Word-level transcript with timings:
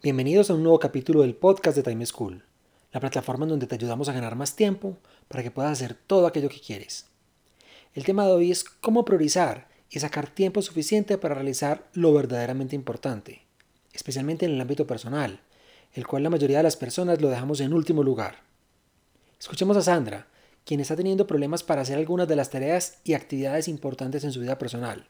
Bienvenidos 0.00 0.48
a 0.48 0.54
un 0.54 0.62
nuevo 0.62 0.78
capítulo 0.78 1.22
del 1.22 1.34
podcast 1.34 1.76
de 1.76 1.82
Time 1.82 2.06
School, 2.06 2.44
la 2.92 3.00
plataforma 3.00 3.46
en 3.46 3.48
donde 3.48 3.66
te 3.66 3.74
ayudamos 3.74 4.08
a 4.08 4.12
ganar 4.12 4.36
más 4.36 4.54
tiempo 4.54 4.96
para 5.26 5.42
que 5.42 5.50
puedas 5.50 5.72
hacer 5.72 5.94
todo 5.94 6.28
aquello 6.28 6.48
que 6.48 6.60
quieres. 6.60 7.06
El 7.94 8.04
tema 8.04 8.24
de 8.24 8.30
hoy 8.30 8.52
es 8.52 8.62
cómo 8.62 9.04
priorizar 9.04 9.66
y 9.90 9.98
sacar 9.98 10.30
tiempo 10.30 10.62
suficiente 10.62 11.18
para 11.18 11.34
realizar 11.34 11.88
lo 11.94 12.12
verdaderamente 12.12 12.76
importante, 12.76 13.42
especialmente 13.92 14.46
en 14.46 14.52
el 14.52 14.60
ámbito 14.60 14.86
personal, 14.86 15.40
el 15.92 16.06
cual 16.06 16.22
la 16.22 16.30
mayoría 16.30 16.58
de 16.58 16.62
las 16.62 16.76
personas 16.76 17.20
lo 17.20 17.28
dejamos 17.28 17.58
en 17.58 17.72
último 17.72 18.04
lugar. 18.04 18.44
Escuchemos 19.40 19.76
a 19.76 19.82
Sandra, 19.82 20.28
quien 20.64 20.78
está 20.78 20.94
teniendo 20.94 21.26
problemas 21.26 21.64
para 21.64 21.82
hacer 21.82 21.98
algunas 21.98 22.28
de 22.28 22.36
las 22.36 22.50
tareas 22.50 23.00
y 23.02 23.14
actividades 23.14 23.66
importantes 23.66 24.22
en 24.22 24.30
su 24.30 24.38
vida 24.38 24.58
personal, 24.58 25.08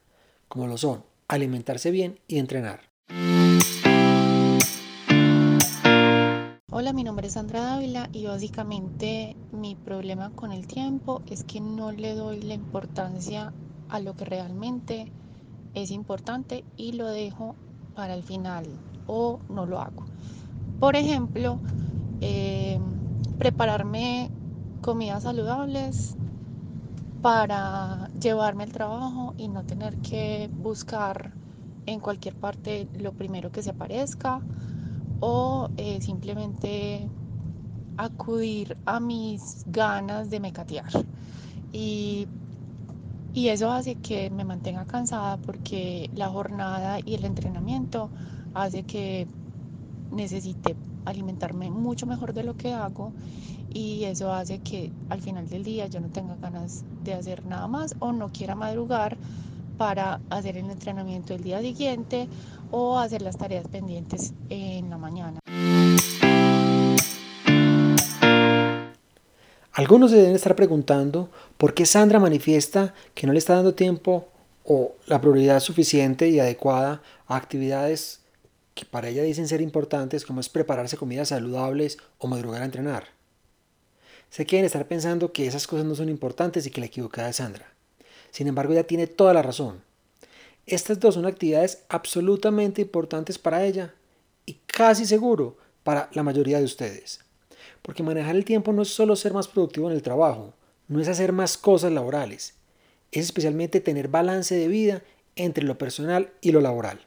como 0.49 0.67
lo 0.67 0.79
son 0.79 1.05
alimentarse 1.29 1.91
bien 1.91 2.21
y 2.27 2.39
entrenar. 2.39 2.89
Hola, 6.81 6.93
mi 6.93 7.03
nombre 7.03 7.27
es 7.27 7.33
Sandra 7.33 7.61
Dávila 7.61 8.09
y 8.13 8.27
básicamente 8.27 9.35
mi 9.51 9.75
problema 9.75 10.31
con 10.31 10.53
el 10.53 10.69
tiempo 10.69 11.23
es 11.27 11.43
que 11.43 11.61
no 11.61 11.91
le 11.91 12.15
doy 12.15 12.41
la 12.41 12.55
importancia 12.55 13.53
a 13.89 13.99
lo 13.99 14.15
que 14.15 14.25
realmente 14.25 15.11
es 15.75 15.91
importante 15.91 16.63
y 16.77 16.93
lo 16.93 17.09
dejo 17.09 17.57
para 17.97 18.15
el 18.15 18.23
final 18.23 18.65
o 19.09 19.41
no 19.49 19.67
lo 19.67 19.81
hago. 19.81 20.05
Por 20.79 20.95
ejemplo, 20.95 21.59
eh, 22.21 22.79
prepararme 23.41 24.31
comidas 24.81 25.25
saludables 25.25 26.15
para 27.23 28.09
llevarme 28.21 28.63
al 28.63 28.71
trabajo 28.71 29.35
y 29.37 29.49
no 29.49 29.65
tener 29.65 29.97
que 29.97 30.49
buscar 30.63 31.33
en 31.87 31.99
cualquier 31.99 32.37
parte 32.37 32.87
lo 33.01 33.11
primero 33.15 33.51
que 33.51 33.65
se 33.65 33.71
aparezca 33.71 34.41
o 35.21 35.71
eh, 35.77 36.01
simplemente 36.03 37.13
acudir 37.97 38.79
a 38.87 39.01
mis 39.01 39.65
ganas 39.67 40.31
de 40.31 40.41
mecatear. 40.41 40.93
Y, 41.73 42.29
y 43.33 43.49
eso 43.49 43.71
hace 43.71 44.01
que 44.01 44.31
me 44.31 44.45
mantenga 44.45 44.87
cansada 44.87 45.37
porque 45.41 46.11
la 46.15 46.29
jornada 46.31 46.99
y 47.05 47.15
el 47.15 47.25
entrenamiento 47.25 48.13
hace 48.55 48.85
que 48.85 49.29
necesite 50.11 50.79
alimentarme 51.05 51.71
mucho 51.71 52.07
mejor 52.07 52.35
de 52.35 52.45
lo 52.45 52.57
que 52.57 52.73
hago 52.75 53.15
y 53.69 54.05
eso 54.05 54.33
hace 54.33 54.61
que 54.63 54.95
al 55.09 55.23
final 55.23 55.49
del 55.49 55.65
día 55.65 55.87
yo 55.89 56.01
no 56.01 56.11
tenga 56.11 56.37
ganas 56.37 56.87
de 56.91 57.15
hacer 57.15 57.45
nada 57.47 57.69
más 57.69 57.97
o 58.01 58.13
no 58.13 58.31
quiera 58.33 58.55
madrugar 58.57 59.21
para 59.77 60.23
hacer 60.31 60.57
el 60.59 60.71
entrenamiento 60.71 61.35
el 61.35 61.43
día 61.45 61.61
siguiente 61.63 62.31
o 62.71 62.99
hacer 62.99 63.23
las 63.23 63.37
tareas 63.37 63.67
pendientes 63.69 64.33
en 64.49 64.91
la 64.91 64.99
mañana. 64.99 65.41
Algunos 69.73 70.11
se 70.11 70.17
deben 70.17 70.35
estar 70.35 70.57
preguntando 70.57 71.31
por 71.57 71.73
qué 71.73 71.87
Sandra 71.87 72.19
manifiesta 72.19 72.95
que 73.15 73.27
no 73.29 73.33
le 73.33 73.39
está 73.39 73.55
dando 73.55 73.75
tiempo 73.75 74.27
o 74.65 74.97
la 75.07 75.21
prioridad 75.21 75.61
suficiente 75.61 76.29
y 76.29 76.41
adecuada 76.41 77.01
a 77.29 77.37
actividades 77.37 78.21
que 78.75 78.85
para 78.85 79.09
ella 79.09 79.23
dicen 79.23 79.49
ser 79.49 79.61
importantes 79.61 80.25
como 80.25 80.41
es 80.41 80.49
prepararse 80.49 80.97
comidas 80.97 81.29
saludables 81.29 81.99
o 82.19 82.27
madrugar 82.27 82.63
a 82.63 82.65
entrenar. 82.65 83.05
Se 84.31 84.47
quieren 84.47 84.67
estar 84.67 84.87
pensando 84.87 85.33
que 85.33 85.47
esas 85.47 85.67
cosas 85.67 85.87
no 85.87 85.95
son 85.95 86.09
importantes 86.09 86.67
y 86.67 86.71
que 86.71 86.81
la 86.81 86.87
equivocada 86.87 87.29
es 87.31 87.37
Sandra. 87.37 87.73
Sin 88.31 88.47
embargo, 88.47 88.73
ella 88.73 88.87
tiene 88.87 89.07
toda 89.07 89.33
la 89.33 89.43
razón. 89.43 89.83
Estas 90.71 91.01
dos 91.01 91.15
son 91.15 91.25
actividades 91.25 91.85
absolutamente 91.89 92.83
importantes 92.83 93.39
para 93.39 93.65
ella 93.65 93.95
y 94.45 94.59
casi 94.67 95.07
seguro 95.07 95.57
para 95.83 96.11
la 96.13 96.23
mayoría 96.23 96.59
de 96.59 96.67
ustedes. 96.67 97.21
Porque 97.81 98.03
manejar 98.03 98.37
el 98.37 98.45
tiempo 98.45 98.75
no 98.75 98.83
es 98.83 98.89
solo 98.89 99.17
ser 99.17 99.33
más 99.33 99.49
productivo 99.49 99.89
en 99.89 99.97
el 99.97 100.03
trabajo, 100.03 100.53
no 100.87 101.01
es 101.01 101.09
hacer 101.09 101.33
más 101.33 101.57
cosas 101.57 101.91
laborales, 101.91 102.53
es 103.13 103.25
especialmente 103.25 103.81
tener 103.81 104.09
balance 104.09 104.55
de 104.55 104.69
vida 104.69 105.03
entre 105.37 105.65
lo 105.65 105.79
personal 105.79 106.35
y 106.43 106.53
lo 106.53 106.61
laboral. 106.61 107.01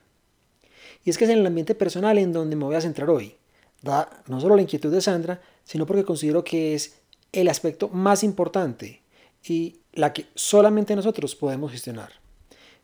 Y 1.06 1.12
es 1.12 1.20
que 1.20 1.26
es 1.26 1.30
en 1.30 1.38
el 1.38 1.46
ambiente 1.46 1.76
personal 1.76 2.18
en 2.18 2.34
donde 2.34 2.56
me 2.56 2.66
voy 2.66 2.76
a 2.76 2.82
centrar 2.82 3.12
hoy, 3.12 3.36
da 3.84 4.24
no 4.26 4.42
solo 4.42 4.56
la 4.56 4.64
inquietud 4.64 4.92
de 4.92 5.02
Sandra, 5.02 5.40
sino 5.66 5.86
porque 5.86 6.04
considero 6.04 6.44
que 6.44 6.74
es 6.74 6.96
el 7.32 7.48
aspecto 7.48 7.90
más 7.90 8.24
importante 8.24 9.04
y 9.48 9.82
la 9.94 10.14
que 10.14 10.26
solamente 10.34 10.96
nosotros 10.96 11.36
podemos 11.36 11.72
gestionar. 11.72 12.21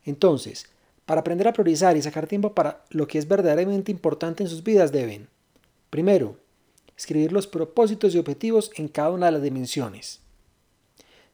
Entonces, 0.04 0.66
para 1.06 1.22
aprender 1.22 1.48
a 1.48 1.52
priorizar 1.52 1.96
y 1.96 2.02
sacar 2.02 2.26
tiempo 2.26 2.54
para 2.54 2.84
lo 2.90 3.06
que 3.08 3.18
es 3.18 3.26
verdaderamente 3.26 3.90
importante 3.90 4.42
en 4.42 4.48
sus 4.48 4.62
vidas 4.62 4.92
deben, 4.92 5.28
primero, 5.90 6.36
escribir 6.96 7.32
los 7.32 7.46
propósitos 7.46 8.14
y 8.14 8.18
objetivos 8.18 8.70
en 8.76 8.88
cada 8.88 9.10
una 9.10 9.26
de 9.26 9.32
las 9.32 9.42
dimensiones. 9.42 10.20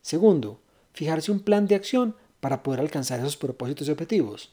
Segundo, 0.02 0.60
fijarse 0.92 1.32
un 1.32 1.40
plan 1.40 1.66
de 1.66 1.74
acción 1.74 2.14
para 2.40 2.62
poder 2.62 2.80
alcanzar 2.80 3.20
esos 3.20 3.36
propósitos 3.36 3.88
y 3.88 3.90
objetivos. 3.90 4.52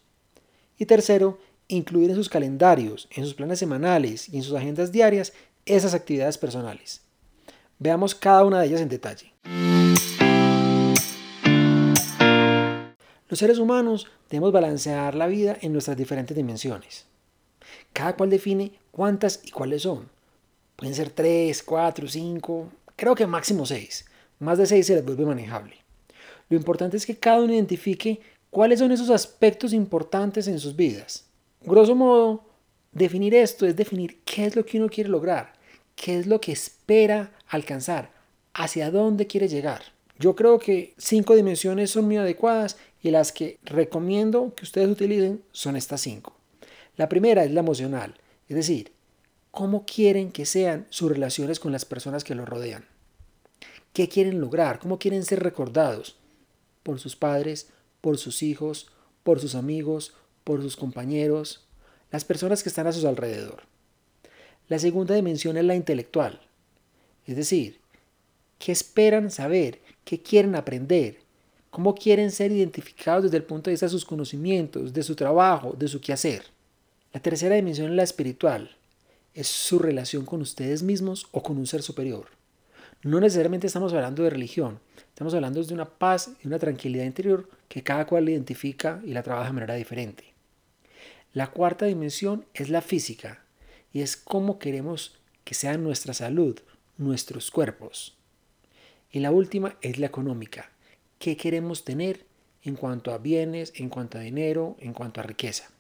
Y 0.77 0.85
tercero, 0.85 1.39
incluir 1.67 2.09
en 2.09 2.15
sus 2.15 2.29
calendarios, 2.29 3.07
en 3.11 3.25
sus 3.25 3.33
planes 3.33 3.59
semanales 3.59 4.29
y 4.29 4.37
en 4.37 4.43
sus 4.43 4.55
agendas 4.55 4.91
diarias 4.91 5.33
esas 5.65 5.93
actividades 5.93 6.37
personales. 6.37 7.01
Veamos 7.79 8.15
cada 8.15 8.45
una 8.45 8.61
de 8.61 8.67
ellas 8.67 8.81
en 8.81 8.89
detalle. 8.89 9.33
Los 13.31 13.39
seres 13.39 13.59
humanos 13.59 14.07
debemos 14.29 14.51
balancear 14.51 15.15
la 15.15 15.25
vida 15.25 15.57
en 15.61 15.71
nuestras 15.71 15.95
diferentes 15.95 16.35
dimensiones. 16.35 17.05
Cada 17.93 18.17
cual 18.17 18.29
define 18.29 18.73
cuántas 18.91 19.39
y 19.45 19.51
cuáles 19.51 19.83
son. 19.83 20.09
Pueden 20.75 20.93
ser 20.93 21.11
3, 21.11 21.63
4, 21.63 22.09
5, 22.09 22.69
creo 22.97 23.15
que 23.15 23.25
máximo 23.25 23.65
6. 23.65 24.05
Más 24.39 24.57
de 24.57 24.65
6 24.65 24.85
se 24.85 24.95
les 24.95 25.05
vuelve 25.05 25.25
manejable. 25.25 25.77
Lo 26.49 26.57
importante 26.57 26.97
es 26.97 27.05
que 27.05 27.15
cada 27.15 27.41
uno 27.41 27.53
identifique 27.53 28.19
cuáles 28.49 28.79
son 28.79 28.91
esos 28.91 29.09
aspectos 29.09 29.71
importantes 29.71 30.49
en 30.49 30.59
sus 30.59 30.75
vidas. 30.75 31.23
Grosso 31.61 31.95
modo, 31.95 32.43
definir 32.91 33.33
esto 33.33 33.65
es 33.65 33.77
definir 33.77 34.19
qué 34.25 34.47
es 34.47 34.57
lo 34.57 34.65
que 34.65 34.77
uno 34.77 34.89
quiere 34.89 35.09
lograr, 35.09 35.53
qué 35.95 36.19
es 36.19 36.27
lo 36.27 36.41
que 36.41 36.51
espera 36.51 37.31
alcanzar, 37.47 38.11
hacia 38.53 38.91
dónde 38.91 39.25
quiere 39.25 39.47
llegar. 39.47 39.83
Yo 40.21 40.35
creo 40.35 40.59
que 40.59 40.93
cinco 40.99 41.35
dimensiones 41.35 41.89
son 41.89 42.05
muy 42.05 42.17
adecuadas 42.17 42.77
y 43.01 43.09
las 43.09 43.31
que 43.31 43.57
recomiendo 43.63 44.53
que 44.55 44.65
ustedes 44.65 44.87
utilicen 44.87 45.41
son 45.51 45.75
estas 45.75 46.01
cinco. 46.01 46.35
La 46.95 47.09
primera 47.09 47.43
es 47.43 47.49
la 47.49 47.61
emocional, 47.61 48.13
es 48.47 48.55
decir, 48.55 48.91
cómo 49.49 49.83
quieren 49.83 50.31
que 50.31 50.45
sean 50.45 50.85
sus 50.91 51.11
relaciones 51.11 51.59
con 51.59 51.71
las 51.71 51.85
personas 51.85 52.23
que 52.23 52.35
los 52.35 52.47
rodean. 52.47 52.85
¿Qué 53.93 54.09
quieren 54.09 54.39
lograr? 54.39 54.77
¿Cómo 54.77 54.99
quieren 54.99 55.25
ser 55.25 55.41
recordados? 55.41 56.17
Por 56.83 56.99
sus 56.99 57.15
padres, 57.15 57.69
por 57.99 58.19
sus 58.19 58.43
hijos, 58.43 58.91
por 59.23 59.39
sus 59.39 59.55
amigos, 59.55 60.13
por 60.43 60.61
sus 60.61 60.77
compañeros, 60.77 61.65
las 62.11 62.25
personas 62.25 62.61
que 62.61 62.69
están 62.69 62.85
a 62.85 62.91
su 62.91 63.07
alrededor. 63.07 63.63
La 64.67 64.77
segunda 64.77 65.15
dimensión 65.15 65.57
es 65.57 65.65
la 65.65 65.73
intelectual, 65.73 66.41
es 67.25 67.35
decir, 67.35 67.81
qué 68.59 68.71
esperan 68.71 69.31
saber, 69.31 69.81
qué 70.03 70.21
quieren 70.21 70.55
aprender, 70.55 71.19
cómo 71.69 71.95
quieren 71.95 72.31
ser 72.31 72.51
identificados 72.51 73.23
desde 73.23 73.37
el 73.37 73.43
punto 73.43 73.69
de 73.69 73.73
vista 73.73 73.85
de 73.85 73.91
sus 73.91 74.05
conocimientos, 74.05 74.93
de 74.93 75.03
su 75.03 75.15
trabajo, 75.15 75.73
de 75.77 75.87
su 75.87 76.01
quehacer. 76.01 76.43
La 77.13 77.21
tercera 77.21 77.55
dimensión 77.55 77.89
es 77.89 77.95
la 77.95 78.03
espiritual, 78.03 78.75
es 79.33 79.47
su 79.47 79.79
relación 79.79 80.25
con 80.25 80.41
ustedes 80.41 80.83
mismos 80.83 81.27
o 81.31 81.41
con 81.41 81.57
un 81.57 81.67
ser 81.67 81.81
superior. 81.81 82.27
No 83.03 83.19
necesariamente 83.19 83.67
estamos 83.67 83.93
hablando 83.93 84.23
de 84.23 84.29
religión, 84.29 84.79
estamos 85.09 85.33
hablando 85.33 85.63
de 85.63 85.73
una 85.73 85.89
paz 85.89 86.31
y 86.43 86.47
una 86.47 86.59
tranquilidad 86.59 87.05
interior 87.05 87.49
que 87.67 87.83
cada 87.83 88.05
cual 88.05 88.29
identifica 88.29 89.01
y 89.03 89.13
la 89.13 89.23
trabaja 89.23 89.47
de 89.47 89.53
manera 89.53 89.75
diferente. 89.75 90.33
La 91.33 91.47
cuarta 91.47 91.85
dimensión 91.85 92.45
es 92.53 92.69
la 92.69 92.81
física 92.81 93.43
y 93.93 94.01
es 94.01 94.17
cómo 94.17 94.59
queremos 94.59 95.17
que 95.43 95.53
sea 95.53 95.77
nuestra 95.77 96.13
salud, 96.13 96.59
nuestros 96.97 97.49
cuerpos. 97.49 98.15
Y 99.11 99.19
la 99.19 99.31
última 99.31 99.77
es 99.81 99.99
la 99.99 100.07
económica. 100.07 100.71
¿Qué 101.19 101.37
queremos 101.37 101.83
tener 101.83 102.25
en 102.63 102.75
cuanto 102.75 103.11
a 103.11 103.17
bienes, 103.17 103.73
en 103.75 103.89
cuanto 103.89 104.17
a 104.17 104.21
dinero, 104.21 104.77
en 104.79 104.93
cuanto 104.93 105.19
a 105.19 105.23
riqueza? 105.23 105.71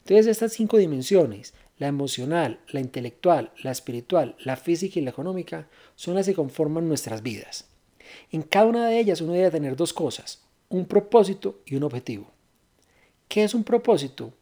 Entonces 0.00 0.26
estas 0.26 0.52
cinco 0.52 0.76
dimensiones 0.76 1.54
la 1.78 1.88
emocional, 1.88 2.60
la 2.68 2.80
intelectual, 2.80 3.52
la 3.62 3.72
espiritual, 3.72 4.36
la 4.38 4.56
física 4.56 4.98
y 4.98 5.02
la 5.02 5.10
económica 5.10 5.68
son 5.96 6.14
las 6.14 6.26
que 6.26 6.34
conforman 6.34 6.88
nuestras 6.88 7.22
vidas. 7.22 7.66
En 8.30 8.42
cada 8.42 8.66
una 8.66 8.86
de 8.86 8.98
ellas 8.98 9.20
uno 9.20 9.32
debe 9.32 9.50
tener 9.50 9.76
dos 9.76 9.92
cosas, 9.92 10.42
un 10.68 10.86
propósito 10.86 11.60
y 11.66 11.74
un 11.74 11.82
objetivo. 11.82 12.30
¿Qué 13.28 13.42
es 13.42 13.54
un 13.54 13.64
propósito? 13.64 14.32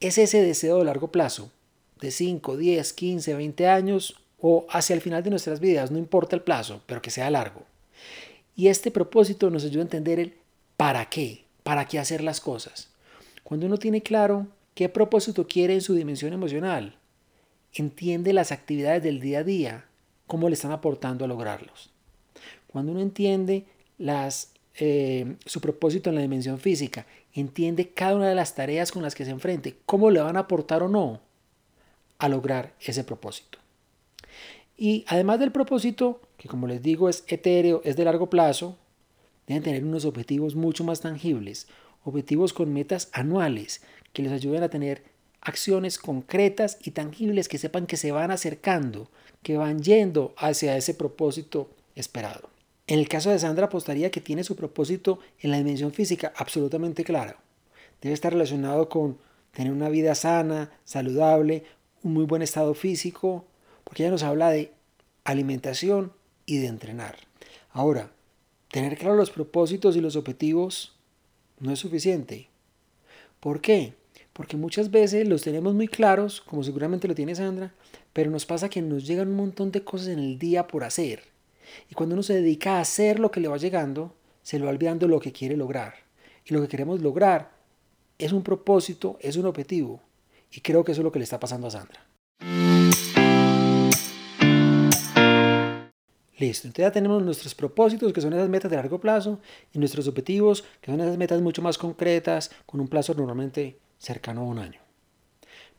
Es 0.00 0.16
ese 0.18 0.42
deseo 0.42 0.78
de 0.78 0.84
largo 0.84 1.12
plazo, 1.12 1.50
de 2.00 2.10
5, 2.10 2.56
10, 2.56 2.92
15, 2.92 3.34
20 3.34 3.68
años 3.68 4.21
o 4.42 4.66
hacia 4.68 4.94
el 4.94 5.00
final 5.00 5.22
de 5.22 5.30
nuestras 5.30 5.60
vidas, 5.60 5.90
no 5.92 5.98
importa 5.98 6.34
el 6.34 6.42
plazo, 6.42 6.82
pero 6.86 7.00
que 7.00 7.12
sea 7.12 7.30
largo. 7.30 7.62
Y 8.56 8.66
este 8.66 8.90
propósito 8.90 9.48
nos 9.50 9.64
ayuda 9.64 9.82
a 9.82 9.84
entender 9.84 10.18
el 10.18 10.34
para 10.76 11.08
qué, 11.08 11.44
para 11.62 11.86
qué 11.86 12.00
hacer 12.00 12.22
las 12.24 12.40
cosas. 12.40 12.90
Cuando 13.44 13.66
uno 13.66 13.78
tiene 13.78 14.02
claro 14.02 14.48
qué 14.74 14.88
propósito 14.88 15.46
quiere 15.46 15.74
en 15.74 15.80
su 15.80 15.94
dimensión 15.94 16.32
emocional, 16.32 16.96
entiende 17.72 18.32
las 18.32 18.50
actividades 18.50 19.04
del 19.04 19.20
día 19.20 19.38
a 19.38 19.44
día, 19.44 19.84
cómo 20.26 20.48
le 20.48 20.54
están 20.54 20.72
aportando 20.72 21.24
a 21.24 21.28
lograrlos. 21.28 21.90
Cuando 22.66 22.90
uno 22.90 23.00
entiende 23.00 23.64
las, 23.96 24.54
eh, 24.74 25.36
su 25.46 25.60
propósito 25.60 26.10
en 26.10 26.16
la 26.16 26.22
dimensión 26.22 26.58
física, 26.58 27.06
entiende 27.32 27.90
cada 27.90 28.16
una 28.16 28.28
de 28.28 28.34
las 28.34 28.56
tareas 28.56 28.90
con 28.90 29.02
las 29.02 29.14
que 29.14 29.24
se 29.24 29.30
enfrente, 29.30 29.76
cómo 29.86 30.10
le 30.10 30.20
van 30.20 30.36
a 30.36 30.40
aportar 30.40 30.82
o 30.82 30.88
no 30.88 31.20
a 32.18 32.28
lograr 32.28 32.74
ese 32.80 33.04
propósito. 33.04 33.61
Y 34.82 35.04
además 35.06 35.38
del 35.38 35.52
propósito, 35.52 36.20
que 36.36 36.48
como 36.48 36.66
les 36.66 36.82
digo 36.82 37.08
es 37.08 37.22
etéreo, 37.28 37.82
es 37.84 37.94
de 37.94 38.04
largo 38.04 38.28
plazo, 38.28 38.76
deben 39.46 39.62
tener 39.62 39.84
unos 39.84 40.04
objetivos 40.04 40.56
mucho 40.56 40.82
más 40.82 41.00
tangibles, 41.00 41.68
objetivos 42.02 42.52
con 42.52 42.72
metas 42.72 43.08
anuales 43.12 43.82
que 44.12 44.22
les 44.24 44.32
ayuden 44.32 44.64
a 44.64 44.70
tener 44.70 45.04
acciones 45.40 45.98
concretas 45.98 46.78
y 46.82 46.90
tangibles 46.90 47.46
que 47.46 47.58
sepan 47.58 47.86
que 47.86 47.96
se 47.96 48.10
van 48.10 48.32
acercando, 48.32 49.08
que 49.44 49.56
van 49.56 49.84
yendo 49.84 50.34
hacia 50.36 50.76
ese 50.76 50.94
propósito 50.94 51.70
esperado. 51.94 52.50
En 52.88 52.98
el 52.98 53.06
caso 53.06 53.30
de 53.30 53.38
Sandra 53.38 53.66
apostaría 53.66 54.10
que 54.10 54.20
tiene 54.20 54.42
su 54.42 54.56
propósito 54.56 55.20
en 55.38 55.52
la 55.52 55.58
dimensión 55.58 55.92
física 55.92 56.32
absolutamente 56.34 57.04
claro. 57.04 57.36
Debe 58.00 58.14
estar 58.14 58.32
relacionado 58.32 58.88
con 58.88 59.16
tener 59.52 59.72
una 59.72 59.90
vida 59.90 60.16
sana, 60.16 60.72
saludable, 60.84 61.62
un 62.02 62.14
muy 62.14 62.24
buen 62.24 62.42
estado 62.42 62.74
físico, 62.74 63.44
porque 63.92 64.04
ella 64.04 64.12
nos 64.12 64.22
habla 64.22 64.48
de 64.48 64.72
alimentación 65.22 66.14
y 66.46 66.56
de 66.56 66.68
entrenar. 66.68 67.14
Ahora, 67.72 68.10
tener 68.70 68.96
claro 68.96 69.16
los 69.16 69.30
propósitos 69.30 69.96
y 69.96 70.00
los 70.00 70.16
objetivos 70.16 70.96
no 71.60 71.70
es 71.70 71.80
suficiente. 71.80 72.48
¿Por 73.38 73.60
qué? 73.60 73.92
Porque 74.32 74.56
muchas 74.56 74.90
veces 74.90 75.28
los 75.28 75.42
tenemos 75.42 75.74
muy 75.74 75.88
claros, 75.88 76.40
como 76.40 76.64
seguramente 76.64 77.06
lo 77.06 77.14
tiene 77.14 77.34
Sandra, 77.34 77.74
pero 78.14 78.30
nos 78.30 78.46
pasa 78.46 78.70
que 78.70 78.80
nos 78.80 79.06
llegan 79.06 79.28
un 79.28 79.36
montón 79.36 79.70
de 79.70 79.84
cosas 79.84 80.08
en 80.08 80.20
el 80.20 80.38
día 80.38 80.66
por 80.66 80.84
hacer. 80.84 81.24
Y 81.90 81.94
cuando 81.94 82.14
uno 82.14 82.22
se 82.22 82.32
dedica 82.32 82.78
a 82.78 82.80
hacer 82.80 83.18
lo 83.18 83.30
que 83.30 83.40
le 83.40 83.48
va 83.48 83.58
llegando, 83.58 84.14
se 84.42 84.58
le 84.58 84.64
va 84.64 84.70
olvidando 84.70 85.06
lo 85.06 85.20
que 85.20 85.32
quiere 85.32 85.54
lograr. 85.54 85.96
Y 86.46 86.54
lo 86.54 86.62
que 86.62 86.68
queremos 86.68 87.02
lograr 87.02 87.50
es 88.16 88.32
un 88.32 88.42
propósito, 88.42 89.18
es 89.20 89.36
un 89.36 89.44
objetivo. 89.44 90.00
Y 90.50 90.62
creo 90.62 90.82
que 90.82 90.92
eso 90.92 91.02
es 91.02 91.04
lo 91.04 91.12
que 91.12 91.18
le 91.18 91.24
está 91.24 91.38
pasando 91.38 91.66
a 91.66 91.70
Sandra. 91.72 92.06
Listo, 96.42 96.66
entonces 96.66 96.86
ya 96.86 96.90
tenemos 96.90 97.22
nuestros 97.22 97.54
propósitos, 97.54 98.12
que 98.12 98.20
son 98.20 98.32
esas 98.32 98.48
metas 98.48 98.68
de 98.68 98.76
largo 98.76 98.98
plazo, 98.98 99.38
y 99.72 99.78
nuestros 99.78 100.08
objetivos, 100.08 100.64
que 100.80 100.90
son 100.90 101.00
esas 101.00 101.16
metas 101.16 101.40
mucho 101.40 101.62
más 101.62 101.78
concretas, 101.78 102.50
con 102.66 102.80
un 102.80 102.88
plazo 102.88 103.14
normalmente 103.14 103.78
cercano 103.96 104.40
a 104.40 104.44
un 104.46 104.58
año. 104.58 104.80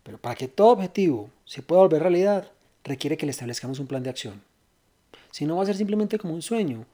Pero 0.03 0.19
para 0.19 0.35
que 0.35 0.47
todo 0.47 0.69
objetivo 0.69 1.29
se 1.43 1.63
pueda 1.63 1.81
volver 1.81 2.01
realidad, 2.01 2.49
requiere 2.85 3.17
que 3.17 3.25
le 3.25 3.31
establezcamos 3.31 3.79
un 3.79 3.87
plan 3.87 4.03
de 4.03 4.09
acción. 4.09 4.41
Si 5.31 5.45
no 5.45 5.57
va 5.57 5.63
a 5.63 5.65
ser 5.65 5.75
simplemente 5.75 6.17
como 6.17 6.33
un 6.33 6.41
sueño, 6.41 6.85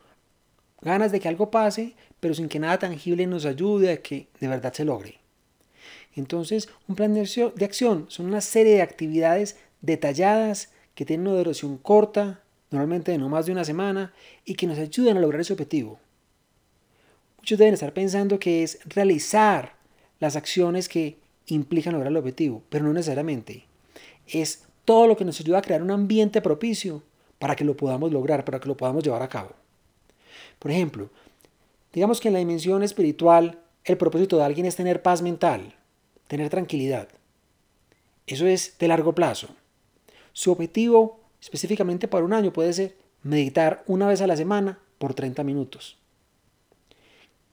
ganas 0.82 1.12
de 1.12 1.20
que 1.20 1.28
algo 1.28 1.52
pase, 1.52 1.94
pero 2.20 2.34
sin 2.34 2.50
que 2.50 2.58
nada 2.58 2.80
tangible 2.80 3.28
nos 3.28 3.46
ayude 3.46 3.92
a 3.92 4.02
que 4.02 4.30
de 4.40 4.48
verdad 4.48 4.74
se 4.74 4.84
logre. 4.84 5.20
Entonces, 6.16 6.70
un 6.88 6.96
plan 6.96 7.14
de 7.14 7.22
acción 7.66 8.06
son 8.08 8.26
una 8.26 8.42
serie 8.42 8.74
de 8.74 8.82
actividades 8.82 9.58
detalladas 9.82 10.72
que 10.96 11.06
tienen 11.06 11.28
una 11.28 11.38
duración 11.38 11.78
corta, 11.78 12.42
normalmente 12.72 13.12
de 13.12 13.18
no 13.18 13.30
más 13.30 13.46
de 13.46 13.52
una 13.52 13.66
semana, 13.66 14.14
y 14.46 14.56
que 14.56 14.68
nos 14.68 14.78
ayuden 14.78 15.18
a 15.18 15.20
lograr 15.20 15.42
ese 15.42 15.54
objetivo. 15.54 16.00
Muchos 17.38 17.58
deben 17.58 17.74
estar 17.74 17.94
pensando 17.94 18.40
que 18.40 18.64
es 18.64 18.80
realizar 18.86 19.76
las 20.20 20.36
acciones 20.36 20.90
que 20.90 21.18
implican 21.48 21.94
lograr 21.94 22.12
el 22.12 22.18
objetivo, 22.18 22.64
pero 22.70 22.86
no 22.86 22.94
necesariamente. 22.94 23.66
Es 24.28 24.66
todo 24.86 25.08
lo 25.08 25.18
que 25.18 25.26
nos 25.26 25.40
ayuda 25.40 25.60
a 25.60 25.62
crear 25.62 25.82
un 25.82 25.92
ambiente 25.92 26.42
propicio 26.42 27.04
para 27.40 27.56
que 27.56 27.64
lo 27.64 27.78
podamos 27.78 28.12
lograr, 28.12 28.44
para 28.44 28.60
que 28.60 28.68
lo 28.68 28.76
podamos 28.76 29.04
llevar 29.04 29.22
a 29.22 29.30
cabo. 29.30 29.52
Por 30.60 30.72
ejemplo, 30.72 31.10
digamos 31.94 32.20
que 32.20 32.28
en 32.28 32.34
la 32.34 32.40
dimensión 32.40 32.84
espiritual 32.84 33.60
el 33.86 33.98
propósito 33.98 34.38
de 34.38 34.44
alguien 34.44 34.66
es 34.66 34.76
tener 34.76 35.02
paz 35.02 35.22
mental, 35.22 35.76
tener 36.28 36.50
tranquilidad. 36.50 37.08
Eso 38.28 38.46
es 38.46 38.78
de 38.78 38.88
largo 38.88 39.16
plazo. 39.16 39.48
Su 40.34 40.52
objetivo 40.52 41.19
específicamente 41.42 42.08
para 42.08 42.26
un 42.26 42.34
año 42.34 42.54
puede 42.54 42.74
ser 42.74 42.96
meditar 43.24 43.84
una 43.88 44.08
vez 44.08 44.22
a 44.22 44.28
la 44.28 44.38
semana 44.38 44.80
por 44.98 45.14
30 45.14 45.44
minutos. 45.44 45.98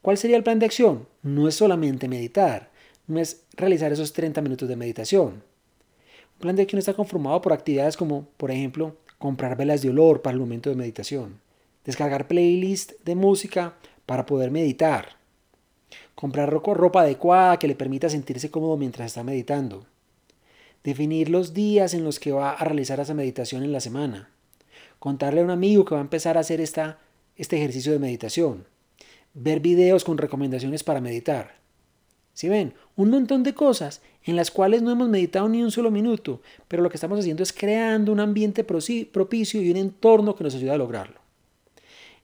¿Cuál 0.01 0.17
sería 0.17 0.37
el 0.37 0.43
plan 0.43 0.59
de 0.59 0.65
acción? 0.65 1.07
No 1.21 1.47
es 1.47 1.55
solamente 1.55 2.07
meditar, 2.07 2.71
no 3.07 3.19
es 3.19 3.43
realizar 3.53 3.91
esos 3.91 4.13
30 4.13 4.41
minutos 4.41 4.69
de 4.69 4.75
meditación. 4.75 5.43
Un 6.35 6.39
plan 6.39 6.55
de 6.55 6.61
acción 6.61 6.79
está 6.79 6.93
conformado 6.93 7.41
por 7.41 7.53
actividades 7.53 7.97
como, 7.97 8.27
por 8.37 8.51
ejemplo, 8.51 8.95
comprar 9.17 9.57
velas 9.57 9.81
de 9.81 9.89
olor 9.89 10.21
para 10.21 10.33
el 10.33 10.39
momento 10.39 10.69
de 10.69 10.75
meditación, 10.75 11.39
descargar 11.83 12.27
playlist 12.27 12.93
de 13.03 13.15
música 13.15 13.75
para 14.05 14.25
poder 14.25 14.51
meditar, 14.51 15.17
comprar 16.15 16.49
ropa 16.49 17.01
adecuada 17.01 17.57
que 17.57 17.67
le 17.67 17.75
permita 17.75 18.09
sentirse 18.09 18.51
cómodo 18.51 18.77
mientras 18.77 19.07
está 19.07 19.23
meditando, 19.23 19.85
definir 20.87 21.27
los 21.27 21.53
días 21.53 21.93
en 21.93 22.05
los 22.05 22.17
que 22.17 22.31
va 22.31 22.51
a 22.51 22.63
realizar 22.63 22.97
esa 23.01 23.13
meditación 23.13 23.61
en 23.61 23.73
la 23.73 23.81
semana, 23.81 24.29
contarle 24.99 25.41
a 25.41 25.43
un 25.43 25.49
amigo 25.49 25.83
que 25.83 25.93
va 25.93 25.99
a 25.99 26.01
empezar 26.01 26.37
a 26.37 26.39
hacer 26.39 26.61
esta, 26.61 26.97
este 27.35 27.57
ejercicio 27.57 27.91
de 27.91 27.99
meditación, 27.99 28.65
ver 29.33 29.59
videos 29.59 30.05
con 30.05 30.17
recomendaciones 30.17 30.85
para 30.85 31.01
meditar. 31.01 31.57
Si 32.33 32.47
ven, 32.47 32.73
un 32.95 33.09
montón 33.09 33.43
de 33.43 33.53
cosas 33.53 34.01
en 34.23 34.37
las 34.37 34.49
cuales 34.49 34.81
no 34.81 34.91
hemos 34.91 35.09
meditado 35.09 35.49
ni 35.49 35.61
un 35.61 35.71
solo 35.71 35.91
minuto, 35.91 36.41
pero 36.69 36.81
lo 36.81 36.89
que 36.89 36.95
estamos 36.95 37.19
haciendo 37.19 37.43
es 37.43 37.51
creando 37.51 38.13
un 38.13 38.21
ambiente 38.21 38.63
propicio 38.63 39.61
y 39.61 39.69
un 39.69 39.75
entorno 39.75 40.37
que 40.37 40.45
nos 40.45 40.55
ayuda 40.55 40.75
a 40.75 40.77
lograrlo. 40.77 41.19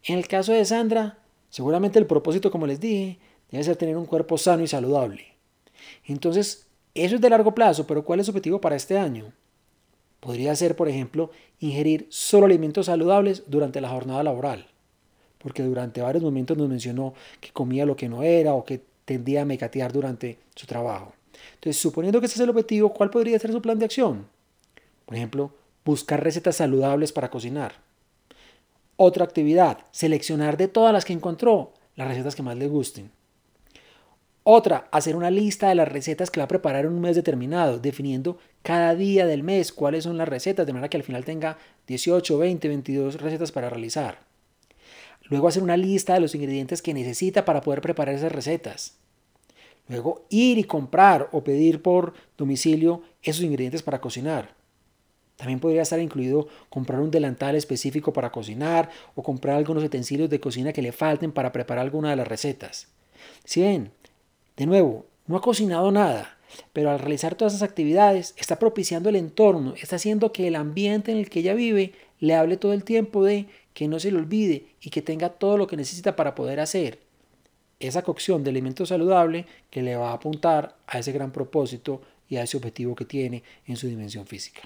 En 0.06 0.18
el 0.18 0.26
caso 0.30 0.54
de 0.54 0.64
Sandra, 0.64 1.20
seguramente 1.50 2.00
el 2.00 2.06
propósito, 2.06 2.50
como 2.50 2.66
les 2.66 2.80
dije, 2.80 3.20
debe 3.52 3.66
ser 3.66 3.76
tener 3.76 3.98
un 3.98 4.06
cuerpo 4.06 4.38
sano 4.38 4.64
y 4.64 4.68
saludable. 4.68 5.36
Entonces, 6.06 6.68
eso 6.96 7.16
es 7.16 7.22
de 7.22 7.30
largo 7.30 7.54
plazo, 7.56 7.88
pero 7.88 8.04
¿cuál 8.04 8.20
es 8.20 8.28
su 8.28 8.32
objetivo 8.32 8.62
para 8.62 8.76
este 8.76 8.98
año? 8.98 9.32
Podría 10.20 10.56
ser, 10.56 10.76
por 10.76 10.88
ejemplo, 10.88 11.32
ingerir 11.60 12.08
solo 12.10 12.46
alimentos 12.46 12.86
saludables 12.86 13.44
durante 13.48 13.82
la 13.82 13.90
jornada 13.90 14.24
laboral, 14.24 14.68
porque 15.38 15.64
durante 15.64 16.02
varios 16.02 16.24
momentos 16.24 16.58
nos 16.58 16.70
mencionó 16.70 17.14
que 17.42 17.52
comía 17.52 17.86
lo 17.86 17.96
que 17.96 18.08
no 18.08 18.24
era 18.24 18.54
o 18.54 18.64
que 18.64 18.82
tendía 19.06 19.42
a 19.42 19.46
mecatear 19.46 19.92
durante 19.92 20.38
su 20.56 20.66
trabajo. 20.66 21.14
Entonces, 21.56 21.82
suponiendo 21.82 22.20
que 22.20 22.28
ese 22.28 22.36
es 22.36 22.42
el 22.42 22.52
objetivo, 22.52 22.94
¿cuál 22.94 23.10
podría 23.10 23.40
ser 23.40 23.52
su 23.52 23.62
plan 23.62 23.78
de 23.80 23.86
acción? 23.86 24.28
Por 25.06 25.16
ejemplo, 25.16 25.52
buscar 25.84 26.24
recetas 26.24 26.58
saludables 26.58 27.12
para 27.12 27.30
cocinar. 27.30 27.74
Otra 28.96 29.26
actividad, 29.26 29.80
seleccionar 29.92 30.56
de 30.56 30.68
todas 30.68 30.94
las 30.94 31.04
que 31.04 31.14
encontró 31.14 31.74
las 31.96 32.08
recetas 32.08 32.36
que 32.36 32.44
más 32.44 32.58
le 32.58 32.68
gusten. 32.68 33.12
Otra, 34.46 34.90
hacer 34.92 35.16
una 35.16 35.32
lista 35.32 35.70
de 35.70 35.76
las 35.76 35.88
recetas 35.88 36.30
que 36.30 36.42
va 36.42 36.46
a 36.46 36.50
preparar 36.50 36.86
en 36.86 36.92
un 36.92 37.00
mes 37.00 37.16
determinado, 37.16 37.80
definiendo 37.80 38.38
cada 38.62 38.94
día 38.94 39.26
del 39.26 39.42
mes 39.42 39.72
cuáles 39.72 40.04
son 40.04 40.18
las 40.18 40.28
recetas, 40.28 40.68
de 40.68 40.74
manera 40.74 40.90
que 40.90 40.98
al 40.98 41.04
final 41.04 41.24
tenga 41.24 41.58
18, 41.88 42.38
20, 42.38 42.68
22 42.68 43.22
recetas 43.22 43.54
para 43.54 43.70
realizar. 43.70 44.20
Luego 45.30 45.48
hacer 45.48 45.64
una 45.64 45.78
lista 45.78 46.14
de 46.14 46.20
los 46.20 46.36
ingredientes 46.36 46.82
que 46.82 46.94
necesita 46.94 47.46
para 47.46 47.62
poder 47.62 47.80
preparar 47.80 48.16
esas 48.16 48.34
recetas. 48.34 48.98
Luego 49.88 50.26
ir 50.30 50.58
y 50.58 50.66
comprar 50.66 51.30
o 51.32 51.44
pedir 51.44 51.82
por 51.82 52.14
domicilio 52.38 53.02
esos 53.22 53.44
ingredientes 53.44 53.82
para 53.82 54.02
cocinar. 54.02 54.56
También 55.38 55.62
podría 55.62 55.82
estar 55.82 56.00
incluido 56.00 56.48
comprar 56.70 57.00
un 57.00 57.12
delantal 57.12 57.56
específico 57.56 58.12
para 58.12 58.32
cocinar 58.32 58.90
o 59.16 59.24
comprar 59.24 59.56
algunos 59.56 59.84
utensilios 59.84 60.30
de 60.30 60.40
cocina 60.40 60.74
que 60.74 60.82
le 60.82 60.92
falten 60.92 61.32
para 61.32 61.52
preparar 61.54 61.84
alguna 61.84 62.10
de 62.10 62.18
las 62.18 62.28
recetas. 62.28 62.88
Si 63.46 63.64
de 64.58 64.66
nuevo, 64.66 65.06
no 65.26 65.38
ha 65.38 65.42
cocinado 65.42 65.92
nada, 65.92 66.38
pero 66.74 66.92
al 66.92 67.00
realizar 67.00 67.36
todas 67.36 67.54
esas 67.54 67.68
actividades 67.68 68.34
está 68.38 68.60
propiciando 68.60 69.10
el 69.10 69.16
entorno, 69.16 69.74
está 69.82 69.96
haciendo 69.96 70.32
que 70.32 70.48
el 70.48 70.56
ambiente 70.56 71.12
en 71.12 71.18
el 71.18 71.30
que 71.30 71.40
ella 71.40 71.54
vive 71.54 71.94
le 72.20 72.36
hable 72.36 72.58
todo 72.58 72.74
el 72.74 72.84
tiempo 72.84 73.24
de 73.24 73.48
que 73.74 73.88
no 73.88 74.00
se 74.00 74.12
le 74.12 74.20
olvide 74.20 74.68
y 74.82 74.92
que 74.92 75.02
tenga 75.02 75.30
todo 75.30 75.58
lo 75.58 75.68
que 75.68 75.78
necesita 75.78 76.16
para 76.16 76.36
poder 76.36 76.60
hacer 76.60 77.00
esa 77.80 78.04
cocción 78.04 78.44
de 78.44 78.52
alimento 78.52 78.86
saludable 78.86 79.46
que 79.70 79.82
le 79.82 79.96
va 79.96 80.12
a 80.12 80.14
apuntar 80.14 80.78
a 80.88 81.00
ese 81.00 81.12
gran 81.12 81.32
propósito 81.32 82.02
y 82.30 82.38
a 82.38 82.44
ese 82.44 82.58
objetivo 82.58 82.96
que 82.96 83.06
tiene 83.06 83.44
en 83.66 83.76
su 83.76 83.88
dimensión 83.88 84.26
física. 84.26 84.62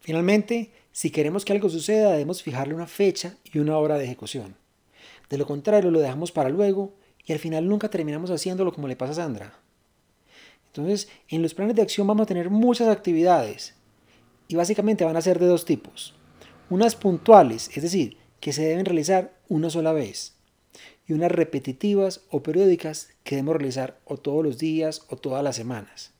Finalmente, 0.00 0.70
si 0.92 1.10
queremos 1.10 1.44
que 1.44 1.52
algo 1.52 1.68
suceda, 1.68 2.12
debemos 2.12 2.42
fijarle 2.42 2.74
una 2.74 2.86
fecha 2.86 3.36
y 3.44 3.58
una 3.58 3.78
hora 3.78 3.98
de 3.98 4.04
ejecución. 4.04 4.54
De 5.30 5.38
lo 5.38 5.46
contrario, 5.46 5.90
lo 5.90 6.00
dejamos 6.00 6.32
para 6.32 6.50
luego 6.50 6.94
y 7.24 7.32
al 7.32 7.38
final 7.38 7.66
nunca 7.66 7.88
terminamos 7.88 8.30
haciéndolo 8.30 8.72
como 8.72 8.88
le 8.88 8.96
pasa 8.96 9.12
a 9.12 9.16
Sandra. 9.16 9.58
Entonces, 10.66 11.08
en 11.28 11.42
los 11.42 11.54
planes 11.54 11.76
de 11.76 11.82
acción 11.82 12.06
vamos 12.06 12.24
a 12.24 12.26
tener 12.26 12.50
muchas 12.50 12.88
actividades 12.88 13.74
y 14.48 14.56
básicamente 14.56 15.04
van 15.04 15.16
a 15.16 15.22
ser 15.22 15.38
de 15.38 15.46
dos 15.46 15.64
tipos. 15.64 16.14
Unas 16.68 16.94
puntuales, 16.94 17.70
es 17.74 17.82
decir, 17.82 18.18
que 18.40 18.52
se 18.52 18.64
deben 18.64 18.84
realizar 18.84 19.32
una 19.48 19.70
sola 19.70 19.92
vez, 19.92 20.34
y 21.06 21.12
unas 21.12 21.32
repetitivas 21.32 22.22
o 22.30 22.42
periódicas 22.42 23.08
que 23.24 23.36
debemos 23.36 23.56
realizar 23.56 23.98
o 24.04 24.16
todos 24.16 24.44
los 24.44 24.58
días 24.58 25.02
o 25.08 25.16
todas 25.16 25.42
las 25.42 25.56
semanas. 25.56 26.12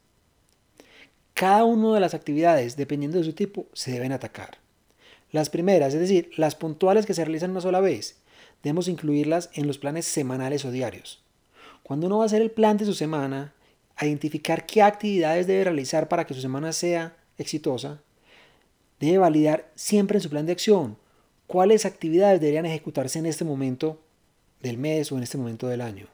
Cada 1.35 1.65
una 1.65 1.95
de 1.95 2.01
las 2.01 2.15
actividades, 2.15 2.77
dependiendo 2.77 3.19
de 3.19 3.25
su 3.25 3.33
tipo, 3.33 3.67
se 3.73 3.93
deben 3.93 4.13
atacar. 4.13 4.62
Las 5.33 5.51
primeras, 5.51 5.95
es 5.95 6.01
decir, 6.01 6.31
las 6.37 6.55
puntuales 6.55 7.07
que 7.07 7.15
se 7.15 7.25
realizan 7.25 7.51
una 7.51 7.61
sola 7.61 7.81
vez, 7.81 8.19
debemos 8.63 8.87
incluirlas 8.87 9.51
en 9.55 9.67
los 9.67 9.79
planes 9.79 10.07
semanales 10.07 10.65
o 10.65 10.71
diarios. 10.71 11.23
Cuando 11.83 12.07
uno 12.07 12.19
va 12.19 12.25
a 12.25 12.27
hacer 12.27 12.43
el 12.43 12.51
plan 12.51 12.77
de 12.77 12.85
su 12.85 12.95
semana, 12.95 13.55
identificar 14.01 14.67
qué 14.67 14.83
actividades 14.83 15.47
debe 15.47 15.65
realizar 15.65 16.09
para 16.09 16.27
que 16.27 16.35
su 16.35 16.41
semana 16.41 16.73
sea 16.73 17.17
exitosa, 17.39 18.03
debe 19.01 19.19
validar 19.19 19.71
siempre 19.75 20.19
en 20.19 20.23
su 20.23 20.31
plan 20.31 20.47
de 20.47 20.53
acción 20.53 20.97
cuáles 21.47 21.87
actividades 21.87 22.41
deberían 22.41 22.67
ejecutarse 22.67 23.19
en 23.19 23.27
este 23.27 23.45
momento 23.45 24.01
del 24.61 24.79
mes 24.79 25.11
o 25.13 25.17
en 25.17 25.23
este 25.23 25.39
momento 25.39 25.67
del 25.67 25.81
año. 25.81 26.07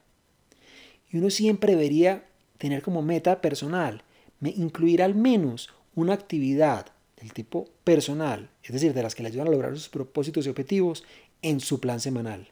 Y 1.11 1.19
uno 1.19 1.31
siempre 1.31 1.73
debería 1.73 2.25
tener 2.57 2.83
como 2.83 3.03
meta 3.03 3.41
personal 3.41 4.03
incluir 4.41 5.03
al 5.03 5.15
menos 5.15 5.71
una 5.95 6.15
actividad 6.15 6.87
del 7.21 7.33
tipo 7.33 7.69
personal, 7.85 8.51
es 8.63 8.73
decir, 8.73 8.95
de 8.95 9.03
las 9.03 9.15
que 9.15 9.23
le 9.23 9.29
ayudan 9.29 9.49
a 9.49 9.51
lograr 9.51 9.73
sus 9.75 9.89
propósitos 9.89 10.47
y 10.47 10.51
objetivos 10.51 11.05
en 11.43 11.61
su 11.61 11.81
plan 11.81 12.01
semanal. 12.01 12.49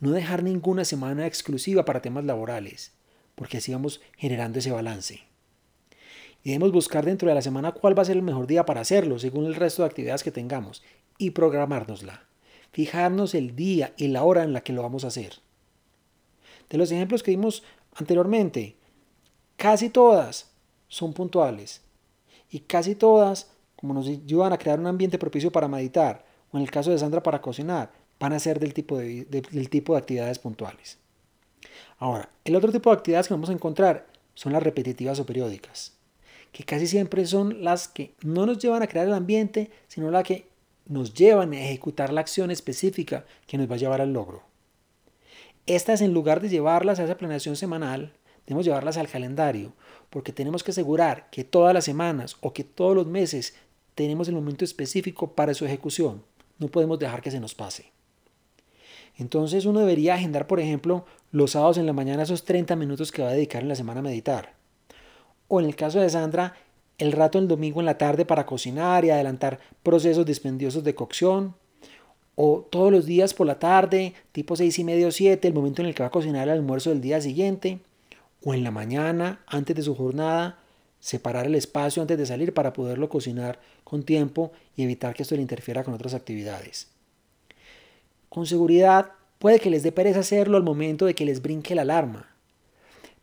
No 0.00 0.10
dejar 0.10 0.42
ninguna 0.42 0.84
semana 0.84 1.26
exclusiva 1.26 1.84
para 1.84 2.02
temas 2.02 2.24
laborales, 2.24 2.92
porque 3.34 3.58
así 3.58 3.72
vamos 3.72 4.00
generando 4.16 4.58
ese 4.58 4.70
balance. 4.70 5.22
Debemos 6.44 6.72
buscar 6.72 7.04
dentro 7.04 7.28
de 7.28 7.34
la 7.34 7.42
semana 7.42 7.72
cuál 7.72 7.98
va 7.98 8.02
a 8.02 8.06
ser 8.06 8.16
el 8.16 8.22
mejor 8.22 8.46
día 8.46 8.64
para 8.64 8.80
hacerlo, 8.80 9.18
según 9.18 9.46
el 9.46 9.54
resto 9.54 9.82
de 9.82 9.88
actividades 9.88 10.22
que 10.22 10.30
tengamos, 10.30 10.82
y 11.18 11.30
programárnosla. 11.30 12.24
Fijarnos 12.72 13.34
el 13.34 13.56
día 13.56 13.94
y 13.96 14.08
la 14.08 14.22
hora 14.22 14.44
en 14.44 14.52
la 14.52 14.60
que 14.60 14.72
lo 14.72 14.82
vamos 14.82 15.04
a 15.04 15.08
hacer. 15.08 15.40
De 16.68 16.78
los 16.78 16.90
ejemplos 16.90 17.22
que 17.22 17.30
vimos 17.32 17.64
anteriormente, 17.94 18.76
casi 19.56 19.88
todas 19.88 20.50
son 20.88 21.12
puntuales. 21.12 21.82
Y 22.50 22.60
casi 22.60 22.94
todas, 22.94 23.50
como 23.76 23.94
nos 23.94 24.08
ayudan 24.08 24.52
a 24.52 24.58
crear 24.58 24.80
un 24.80 24.86
ambiente 24.86 25.18
propicio 25.18 25.52
para 25.52 25.68
meditar, 25.68 26.24
o 26.50 26.56
en 26.56 26.62
el 26.62 26.70
caso 26.70 26.90
de 26.90 26.98
Sandra 26.98 27.22
para 27.22 27.40
cocinar, 27.40 27.92
van 28.18 28.32
a 28.32 28.38
ser 28.38 28.58
del 28.58 28.74
tipo 28.74 28.98
de, 28.98 29.24
del 29.24 29.68
tipo 29.68 29.92
de 29.92 29.98
actividades 29.98 30.38
puntuales. 30.38 30.98
Ahora, 31.98 32.28
el 32.44 32.56
otro 32.56 32.72
tipo 32.72 32.90
de 32.90 32.96
actividades 32.96 33.28
que 33.28 33.34
vamos 33.34 33.50
a 33.50 33.54
encontrar 33.54 34.06
son 34.34 34.52
las 34.52 34.62
repetitivas 34.62 35.18
o 35.20 35.26
periódicas, 35.26 35.92
que 36.52 36.64
casi 36.64 36.86
siempre 36.86 37.26
son 37.26 37.64
las 37.64 37.88
que 37.88 38.14
no 38.22 38.46
nos 38.46 38.58
llevan 38.58 38.82
a 38.82 38.86
crear 38.86 39.06
el 39.06 39.14
ambiente, 39.14 39.70
sino 39.88 40.10
las 40.10 40.24
que 40.24 40.48
nos 40.86 41.14
llevan 41.14 41.52
a 41.52 41.60
ejecutar 41.60 42.12
la 42.12 42.20
acción 42.20 42.50
específica 42.50 43.24
que 43.46 43.58
nos 43.58 43.70
va 43.70 43.74
a 43.74 43.78
llevar 43.78 44.00
al 44.00 44.12
logro. 44.12 44.42
Estas, 45.66 46.00
en 46.00 46.14
lugar 46.14 46.40
de 46.40 46.48
llevarlas 46.48 47.00
a 47.00 47.04
esa 47.04 47.16
planeación 47.16 47.56
semanal, 47.56 48.12
debemos 48.46 48.64
llevarlas 48.64 48.96
al 48.96 49.08
calendario, 49.08 49.72
porque 50.10 50.32
tenemos 50.32 50.62
que 50.62 50.70
asegurar 50.70 51.28
que 51.30 51.42
todas 51.42 51.74
las 51.74 51.84
semanas 51.84 52.36
o 52.40 52.52
que 52.52 52.62
todos 52.62 52.94
los 52.94 53.06
meses 53.06 53.54
tenemos 53.96 54.28
el 54.28 54.34
momento 54.34 54.64
específico 54.64 55.32
para 55.32 55.54
su 55.54 55.64
ejecución. 55.64 56.22
No 56.58 56.68
podemos 56.68 56.98
dejar 56.98 57.22
que 57.22 57.30
se 57.32 57.40
nos 57.40 57.54
pase. 57.54 57.90
Entonces 59.16 59.64
uno 59.64 59.80
debería 59.80 60.14
agendar, 60.14 60.46
por 60.46 60.60
ejemplo, 60.60 61.06
los 61.32 61.52
sábados 61.52 61.78
en 61.78 61.86
la 61.86 61.94
mañana 61.94 62.22
esos 62.22 62.44
30 62.44 62.76
minutos 62.76 63.10
que 63.10 63.22
va 63.22 63.30
a 63.30 63.32
dedicar 63.32 63.62
en 63.62 63.68
la 63.68 63.74
semana 63.74 64.00
a 64.00 64.02
meditar. 64.02 64.54
O 65.48 65.60
en 65.60 65.66
el 65.66 65.74
caso 65.74 65.98
de 65.98 66.10
Sandra, 66.10 66.54
el 66.98 67.12
rato 67.12 67.38
el 67.38 67.48
domingo 67.48 67.80
en 67.80 67.86
la 67.86 67.96
tarde 67.96 68.26
para 68.26 68.44
cocinar 68.44 69.06
y 69.06 69.10
adelantar 69.10 69.60
procesos 69.82 70.26
dispendiosos 70.26 70.84
de 70.84 70.94
cocción. 70.94 71.54
O 72.34 72.66
todos 72.70 72.92
los 72.92 73.06
días 73.06 73.32
por 73.32 73.46
la 73.46 73.58
tarde, 73.58 74.12
tipo 74.32 74.56
6 74.56 74.78
y 74.78 74.84
medio 74.84 75.08
o 75.08 75.10
7, 75.10 75.48
el 75.48 75.54
momento 75.54 75.80
en 75.80 75.88
el 75.88 75.94
que 75.94 76.02
va 76.02 76.08
a 76.08 76.12
cocinar 76.12 76.48
el 76.48 76.54
almuerzo 76.54 76.90
del 76.90 77.00
día 77.00 77.22
siguiente. 77.22 77.80
O 78.44 78.52
en 78.52 78.62
la 78.62 78.70
mañana, 78.70 79.40
antes 79.46 79.74
de 79.74 79.82
su 79.82 79.94
jornada, 79.94 80.58
separar 81.06 81.46
el 81.46 81.54
espacio 81.54 82.02
antes 82.02 82.18
de 82.18 82.26
salir 82.26 82.52
para 82.52 82.72
poderlo 82.72 83.08
cocinar 83.08 83.60
con 83.84 84.02
tiempo 84.02 84.50
y 84.74 84.82
evitar 84.82 85.14
que 85.14 85.22
esto 85.22 85.36
le 85.36 85.40
interfiera 85.40 85.84
con 85.84 85.94
otras 85.94 86.14
actividades. 86.14 86.88
Con 88.28 88.44
seguridad 88.44 89.12
puede 89.38 89.60
que 89.60 89.70
les 89.70 89.84
dé 89.84 89.92
pereza 89.92 90.18
hacerlo 90.18 90.56
al 90.56 90.64
momento 90.64 91.06
de 91.06 91.14
que 91.14 91.24
les 91.24 91.42
brinque 91.42 91.76
la 91.76 91.82
alarma. 91.82 92.34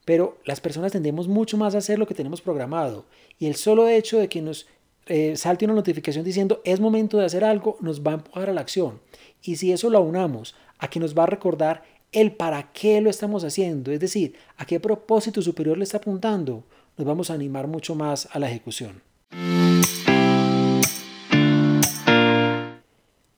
Pero 0.05 0.37
las 0.45 0.61
personas 0.61 0.93
tendemos 0.93 1.27
mucho 1.27 1.57
más 1.57 1.75
a 1.75 1.79
hacer 1.79 1.99
lo 1.99 2.07
que 2.07 2.13
tenemos 2.13 2.39
programado. 2.39 3.03
Y 3.37 3.47
el 3.47 3.55
solo 3.55 3.89
hecho 3.89 4.17
de 4.17 4.29
que 4.29 4.41
nos 4.41 4.65
eh, 5.07 5.35
salte 5.35 5.65
una 5.65 5.73
notificación 5.73 6.23
diciendo 6.23 6.61
es 6.63 6.79
momento 6.79 7.17
de 7.17 7.25
hacer 7.25 7.43
algo 7.43 7.75
nos 7.81 8.01
va 8.01 8.11
a 8.11 8.15
empujar 8.15 8.49
a 8.49 8.53
la 8.53 8.61
acción. 8.61 9.01
Y 9.41 9.57
si 9.57 9.73
eso 9.73 9.89
lo 9.89 9.97
aunamos 9.97 10.55
a 10.77 10.89
que 10.89 11.01
nos 11.01 11.17
va 11.17 11.23
a 11.23 11.27
recordar 11.27 11.83
el 12.13 12.31
para 12.31 12.71
qué 12.71 13.01
lo 13.01 13.09
estamos 13.09 13.43
haciendo, 13.43 13.91
es 13.91 13.99
decir, 13.99 14.35
a 14.55 14.65
qué 14.65 14.79
propósito 14.79 15.41
superior 15.41 15.77
le 15.77 15.83
está 15.83 15.97
apuntando, 15.97 16.63
nos 16.97 17.07
vamos 17.07 17.29
a 17.29 17.33
animar 17.33 17.67
mucho 17.67 17.95
más 17.95 18.27
a 18.31 18.39
la 18.39 18.49
ejecución. 18.49 19.01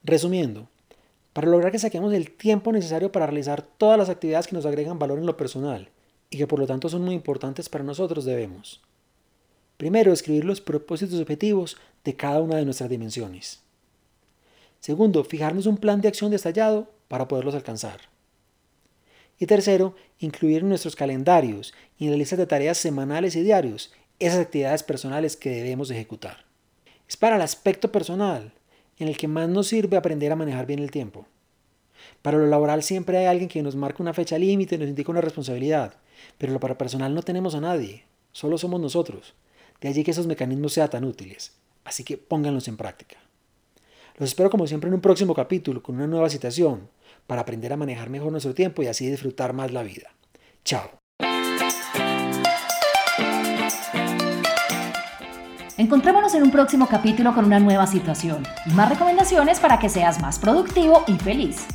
Resumiendo, 0.04 0.68
para 1.34 1.50
lograr 1.50 1.72
que 1.72 1.80
saquemos 1.80 2.14
el 2.14 2.32
tiempo 2.32 2.72
necesario 2.72 3.12
para 3.12 3.26
realizar 3.26 3.62
todas 3.62 3.98
las 3.98 4.10
actividades 4.10 4.48
que 4.48 4.56
nos 4.56 4.66
agregan 4.66 5.00
valor 5.00 5.20
en 5.20 5.26
lo 5.26 5.36
personal 5.36 5.90
y 6.30 6.38
que 6.38 6.48
por 6.48 6.60
lo 6.60 6.68
tanto 6.68 6.90
son 6.90 7.02
muy 7.04 7.16
importantes 7.16 7.70
para 7.70 7.84
nosotros 7.84 8.26
debemos. 8.26 8.82
Primero, 9.78 10.14
escribir 10.14 10.46
los 10.46 10.62
propósitos 10.62 11.20
objetivos 11.20 11.78
de 12.04 12.16
cada 12.16 12.42
una 12.42 12.56
de 12.56 12.66
nuestras 12.66 12.90
dimensiones. 12.90 13.62
Segundo, 14.80 15.24
fijarnos 15.24 15.66
un 15.66 15.78
plan 15.78 16.00
de 16.00 16.08
acción 16.08 16.32
detallado 16.32 16.88
para 17.08 17.28
poderlos 17.28 17.56
alcanzar. 17.56 18.15
Y 19.40 19.48
tercero, 19.48 19.96
incluir 20.20 20.62
en 20.62 20.70
nuestros 20.70 20.96
calendarios 20.96 21.74
y 21.98 22.06
en 22.06 22.12
la 22.12 22.18
lista 22.18 22.36
de 22.36 22.46
tareas 22.46 22.78
semanales 22.78 23.36
y 23.36 23.42
diarios 23.42 23.92
esas 24.20 24.40
actividades 24.40 24.84
personales 24.84 25.36
que 25.36 25.50
debemos 25.50 25.92
ejecutar. 25.92 26.46
Es 27.08 27.18
para 27.18 27.36
el 27.36 27.42
aspecto 27.42 27.92
personal, 27.92 28.54
en 28.98 29.08
el 29.08 29.18
que 29.18 29.28
más 29.28 29.50
nos 29.50 29.68
sirve 29.68 29.98
aprender 29.98 30.32
a 30.32 30.38
manejar 30.38 30.66
bien 30.66 30.80
el 30.80 30.92
tiempo. 30.92 31.28
Para 32.22 32.38
lo 32.38 32.48
laboral 32.48 32.82
siempre 32.82 33.18
hay 33.18 33.26
alguien 33.26 33.50
que 33.50 33.62
nos 33.62 33.76
marca 33.76 34.02
una 34.02 34.14
fecha 34.14 34.38
límite 34.38 34.76
y 34.76 34.78
nos 34.78 34.88
indica 34.88 35.12
una 35.12 35.22
responsabilidad, 35.22 35.96
pero 36.38 36.54
lo 36.54 36.60
para 36.60 36.78
personal 36.78 37.14
no 37.14 37.22
tenemos 37.22 37.56
a 37.56 37.62
nadie, 37.62 38.04
solo 38.32 38.58
somos 38.58 38.80
nosotros. 38.80 39.34
De 39.82 39.90
allí 39.90 40.04
que 40.04 40.12
esos 40.12 40.28
mecanismos 40.28 40.74
sean 40.74 40.90
tan 40.90 41.04
útiles. 41.04 41.52
Así 41.84 42.04
que 42.04 42.18
pónganlos 42.18 42.68
en 42.68 42.78
práctica. 42.78 43.18
Los 44.18 44.30
espero 44.30 44.50
como 44.50 44.66
siempre 44.66 44.88
en 44.88 44.94
un 44.94 45.02
próximo 45.02 45.36
capítulo 45.36 45.84
con 45.84 45.96
una 45.96 46.08
nueva 46.08 46.30
citación 46.30 46.88
para 47.28 47.42
aprender 47.42 47.74
a 47.74 47.78
manejar 47.78 48.10
mejor 48.10 48.32
nuestro 48.32 48.54
tiempo 48.54 48.82
y 48.82 48.88
así 48.88 49.10
disfrutar 49.10 49.52
más 49.52 49.74
la 49.74 49.84
vida. 49.84 50.14
Chao. 50.64 50.90
Encontrémonos 55.78 56.34
en 56.34 56.44
un 56.44 56.52
próximo 56.52 56.88
capítulo 56.88 57.34
con 57.34 57.44
una 57.44 57.60
nueva 57.60 57.86
situación 57.88 58.44
y 58.66 58.72
más 58.72 58.88
recomendaciones 58.88 59.60
para 59.60 59.80
que 59.80 59.90
seas 59.90 60.22
más 60.22 60.40
productivo 60.40 61.04
y 61.08 61.18
feliz. 61.18 61.66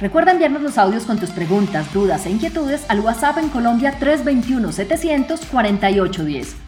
Recuerda 0.00 0.32
enviarnos 0.32 0.62
los 0.62 0.78
audios 0.78 1.04
con 1.04 1.18
tus 1.18 1.28
preguntas, 1.30 1.92
dudas 1.92 2.24
e 2.24 2.30
inquietudes 2.30 2.86
al 2.88 3.00
WhatsApp 3.00 3.36
en 3.36 3.50
Colombia 3.50 3.98
321-700-4810 4.00 6.67